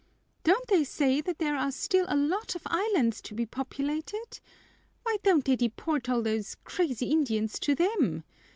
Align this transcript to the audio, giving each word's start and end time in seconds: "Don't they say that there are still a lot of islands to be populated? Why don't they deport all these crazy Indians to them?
"Don't 0.43 0.65
they 0.67 0.83
say 0.83 1.21
that 1.21 1.37
there 1.37 1.55
are 1.55 1.71
still 1.71 2.07
a 2.09 2.17
lot 2.17 2.55
of 2.55 2.63
islands 2.65 3.21
to 3.21 3.35
be 3.35 3.45
populated? 3.45 4.39
Why 5.03 5.17
don't 5.21 5.45
they 5.45 5.55
deport 5.55 6.09
all 6.09 6.23
these 6.23 6.55
crazy 6.63 7.11
Indians 7.11 7.59
to 7.59 7.75
them? 7.75 8.23